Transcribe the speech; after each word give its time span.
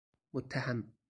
متهم 0.33 0.93